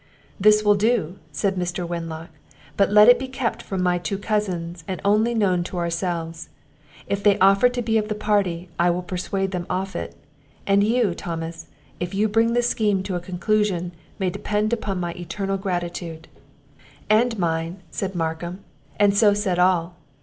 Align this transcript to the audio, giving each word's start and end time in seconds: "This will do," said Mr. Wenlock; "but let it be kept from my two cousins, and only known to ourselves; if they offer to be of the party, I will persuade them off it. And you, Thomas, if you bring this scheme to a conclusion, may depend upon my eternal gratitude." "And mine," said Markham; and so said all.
"This 0.39 0.63
will 0.63 0.73
do," 0.73 1.19
said 1.31 1.57
Mr. 1.57 1.87
Wenlock; 1.87 2.31
"but 2.75 2.89
let 2.91 3.07
it 3.07 3.19
be 3.19 3.27
kept 3.27 3.61
from 3.61 3.83
my 3.83 3.99
two 3.99 4.17
cousins, 4.17 4.83
and 4.87 4.99
only 5.05 5.35
known 5.35 5.63
to 5.65 5.77
ourselves; 5.77 6.49
if 7.05 7.21
they 7.21 7.37
offer 7.37 7.69
to 7.69 7.83
be 7.83 7.99
of 7.99 8.07
the 8.07 8.15
party, 8.15 8.67
I 8.79 8.89
will 8.89 9.03
persuade 9.03 9.51
them 9.51 9.67
off 9.69 9.95
it. 9.95 10.15
And 10.65 10.83
you, 10.83 11.13
Thomas, 11.13 11.67
if 11.99 12.15
you 12.15 12.27
bring 12.27 12.53
this 12.53 12.67
scheme 12.67 13.03
to 13.03 13.15
a 13.15 13.19
conclusion, 13.19 13.91
may 14.17 14.31
depend 14.31 14.73
upon 14.73 14.99
my 14.99 15.11
eternal 15.11 15.59
gratitude." 15.59 16.27
"And 17.07 17.37
mine," 17.37 17.83
said 17.91 18.15
Markham; 18.15 18.61
and 18.97 19.15
so 19.15 19.35
said 19.35 19.59
all. 19.59 19.97